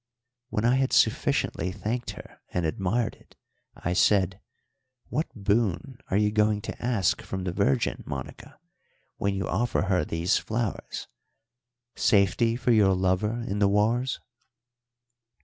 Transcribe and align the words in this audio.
When 0.49 0.65
I 0.65 0.77
had 0.77 0.93
sufficiently 0.93 1.71
thanked 1.71 2.09
her 2.17 2.41
and 2.49 2.65
admired 2.65 3.13
it, 3.17 3.35
I 3.75 3.93
said, 3.93 4.41
"What 5.09 5.27
boon 5.35 5.99
are 6.09 6.17
you 6.17 6.31
going 6.31 6.61
to 6.63 6.81
ask 6.83 7.21
from 7.21 7.43
the 7.43 7.51
Virgin, 7.51 8.03
Monica, 8.07 8.57
when 9.17 9.35
you 9.35 9.47
offer 9.47 9.83
her 9.83 10.03
these 10.03 10.39
flowers 10.39 11.07
safety 11.95 12.55
for 12.55 12.71
your 12.71 12.95
lover 12.95 13.43
in 13.47 13.59
the 13.59 13.67
wars?" 13.69 14.19